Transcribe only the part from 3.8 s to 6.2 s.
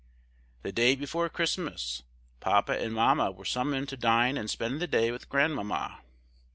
to dine and spend the day with Grandmamma.